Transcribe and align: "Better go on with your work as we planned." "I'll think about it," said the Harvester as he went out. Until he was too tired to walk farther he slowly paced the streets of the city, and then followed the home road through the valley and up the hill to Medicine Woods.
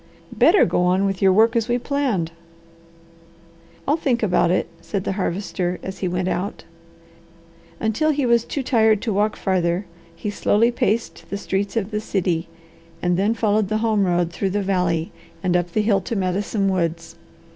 "Better 0.35 0.65
go 0.65 0.81
on 0.85 1.05
with 1.05 1.21
your 1.21 1.31
work 1.31 1.55
as 1.55 1.67
we 1.67 1.77
planned." 1.77 2.31
"I'll 3.87 3.95
think 3.97 4.23
about 4.23 4.49
it," 4.49 4.67
said 4.81 5.03
the 5.03 5.11
Harvester 5.11 5.79
as 5.83 5.99
he 5.99 6.07
went 6.07 6.27
out. 6.27 6.63
Until 7.79 8.09
he 8.09 8.25
was 8.25 8.43
too 8.43 8.63
tired 8.63 8.99
to 9.03 9.13
walk 9.13 9.35
farther 9.35 9.85
he 10.15 10.31
slowly 10.31 10.71
paced 10.71 11.29
the 11.29 11.37
streets 11.37 11.77
of 11.77 11.91
the 11.91 11.99
city, 12.01 12.47
and 12.99 13.15
then 13.15 13.35
followed 13.35 13.67
the 13.67 13.77
home 13.85 14.03
road 14.05 14.31
through 14.33 14.49
the 14.49 14.63
valley 14.63 15.11
and 15.43 15.55
up 15.55 15.71
the 15.71 15.83
hill 15.83 16.01
to 16.01 16.15
Medicine 16.15 16.67
Woods. 16.67 17.15